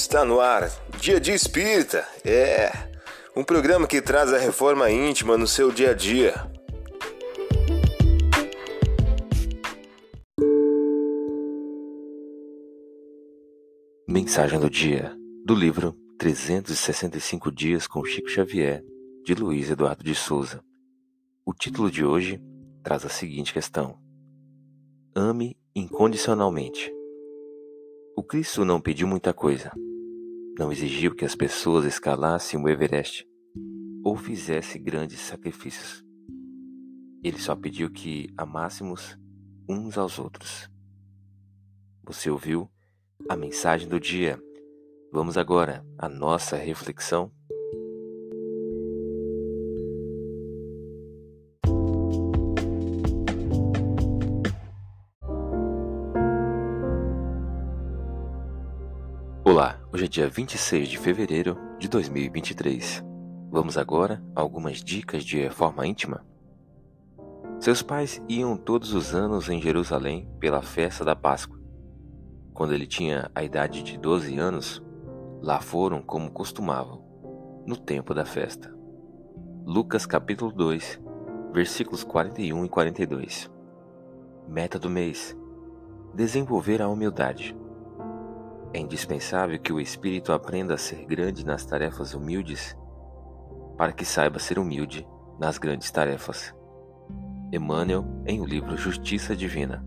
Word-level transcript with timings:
Está 0.00 0.24
no 0.24 0.38
ar, 0.38 0.70
Dia 1.00 1.18
de 1.18 1.32
Espírita. 1.32 2.06
É 2.24 2.70
um 3.36 3.42
programa 3.42 3.84
que 3.84 4.00
traz 4.00 4.32
a 4.32 4.38
reforma 4.38 4.88
íntima 4.88 5.36
no 5.36 5.46
seu 5.46 5.72
dia 5.72 5.90
a 5.90 5.92
dia. 5.92 6.34
Mensagem 14.06 14.60
do 14.60 14.70
dia 14.70 15.12
do 15.44 15.52
livro 15.52 15.92
365 16.16 17.50
dias 17.50 17.88
com 17.88 18.04
Chico 18.04 18.28
Xavier, 18.28 18.84
de 19.24 19.34
Luiz 19.34 19.68
Eduardo 19.68 20.04
de 20.04 20.14
Souza. 20.14 20.62
O 21.44 21.52
título 21.52 21.90
de 21.90 22.04
hoje 22.04 22.40
traz 22.84 23.04
a 23.04 23.08
seguinte 23.08 23.52
questão: 23.52 23.98
Ame 25.12 25.58
incondicionalmente. 25.74 26.88
O 28.16 28.22
Cristo 28.22 28.64
não 28.64 28.80
pediu 28.80 29.08
muita 29.08 29.34
coisa. 29.34 29.72
Não 30.58 30.72
exigiu 30.72 31.14
que 31.14 31.24
as 31.24 31.36
pessoas 31.36 31.84
escalassem 31.84 32.60
o 32.60 32.68
Everest 32.68 33.24
ou 34.02 34.16
fizessem 34.16 34.82
grandes 34.82 35.20
sacrifícios. 35.20 36.04
Ele 37.22 37.38
só 37.38 37.54
pediu 37.54 37.88
que 37.88 38.28
amássemos 38.36 39.16
uns 39.68 39.96
aos 39.96 40.18
outros. 40.18 40.68
Você 42.02 42.28
ouviu 42.28 42.68
a 43.28 43.36
mensagem 43.36 43.88
do 43.88 44.00
dia? 44.00 44.42
Vamos 45.12 45.38
agora 45.38 45.86
à 45.96 46.08
nossa 46.08 46.56
reflexão. 46.56 47.30
Olá, 59.58 59.76
hoje 59.92 60.04
é 60.04 60.08
dia 60.08 60.28
26 60.28 60.88
de 60.88 60.96
fevereiro 60.96 61.58
de 61.80 61.88
2023. 61.88 63.04
Vamos 63.50 63.76
agora 63.76 64.22
a 64.32 64.40
algumas 64.40 64.84
dicas 64.84 65.24
de 65.24 65.36
reforma 65.36 65.84
íntima. 65.84 66.24
Seus 67.58 67.82
pais 67.82 68.22
iam 68.28 68.56
todos 68.56 68.94
os 68.94 69.16
anos 69.16 69.48
em 69.48 69.60
Jerusalém 69.60 70.30
pela 70.38 70.62
festa 70.62 71.04
da 71.04 71.16
Páscoa. 71.16 71.58
Quando 72.54 72.72
ele 72.72 72.86
tinha 72.86 73.32
a 73.34 73.42
idade 73.42 73.82
de 73.82 73.98
12 73.98 74.38
anos, 74.38 74.80
lá 75.42 75.60
foram 75.60 76.00
como 76.00 76.30
costumavam, 76.30 77.02
no 77.66 77.76
tempo 77.76 78.14
da 78.14 78.24
festa. 78.24 78.72
Lucas 79.66 80.06
capítulo 80.06 80.52
2, 80.52 81.00
versículos 81.52 82.04
41 82.04 82.64
e 82.64 82.68
42. 82.68 83.50
Meta 84.46 84.78
do 84.78 84.88
mês: 84.88 85.36
desenvolver 86.14 86.80
a 86.80 86.88
humildade. 86.88 87.56
É 88.72 88.78
indispensável 88.78 89.58
que 89.58 89.72
o 89.72 89.80
espírito 89.80 90.32
aprenda 90.32 90.74
a 90.74 90.78
ser 90.78 91.04
grande 91.06 91.44
nas 91.44 91.64
tarefas 91.64 92.12
humildes, 92.12 92.76
para 93.76 93.92
que 93.92 94.04
saiba 94.04 94.38
ser 94.38 94.58
humilde 94.58 95.06
nas 95.38 95.56
grandes 95.56 95.90
tarefas. 95.90 96.54
Emmanuel, 97.50 98.04
em 98.26 98.40
o 98.40 98.44
livro 98.44 98.76
Justiça 98.76 99.34
Divina. 99.34 99.84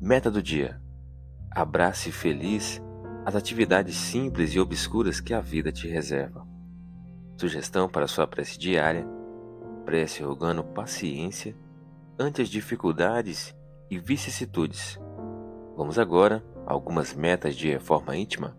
Meta 0.00 0.30
do 0.30 0.42
dia: 0.42 0.80
abrace 1.50 2.10
feliz 2.10 2.82
as 3.24 3.36
atividades 3.36 3.94
simples 3.96 4.52
e 4.54 4.58
obscuras 4.58 5.20
que 5.20 5.32
a 5.32 5.40
vida 5.40 5.70
te 5.70 5.86
reserva. 5.86 6.44
Sugestão 7.36 7.88
para 7.88 8.08
sua 8.08 8.26
prece 8.26 8.58
diária: 8.58 9.06
prece 9.84 10.22
rogando 10.22 10.64
paciência 10.64 11.54
ante 12.18 12.42
as 12.42 12.48
dificuldades 12.48 13.54
e 13.88 13.98
vicissitudes. 13.98 14.98
Vamos 15.76 15.98
agora 15.98 16.44
algumas 16.70 17.12
metas 17.12 17.56
de 17.56 17.68
reforma 17.68 18.16
íntima? 18.16 18.56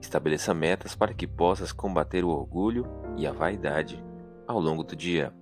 Estabeleça 0.00 0.52
metas 0.52 0.96
para 0.96 1.14
que 1.14 1.26
possas 1.26 1.72
combater 1.72 2.24
o 2.24 2.28
orgulho 2.28 2.86
e 3.16 3.26
a 3.26 3.32
vaidade 3.32 4.02
ao 4.46 4.58
longo 4.58 4.82
do 4.82 4.96
dia, 4.96 5.32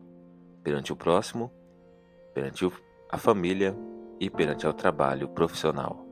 perante 0.63 0.93
o 0.93 0.97
próximo, 0.97 1.51
perante 2.35 2.71
a 3.11 3.17
família 3.17 3.75
e 4.21 4.29
perante 4.29 4.67
o 4.67 4.73
trabalho 4.73 5.29
profissional. 5.29 6.05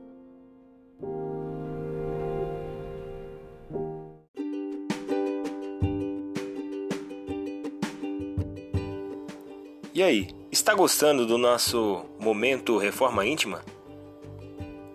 E 9.93 10.03
aí, 10.03 10.27
está 10.51 10.73
gostando 10.73 11.25
do 11.25 11.37
nosso 11.37 12.03
momento 12.19 12.77
Reforma 12.77 13.25
Íntima? 13.25 13.61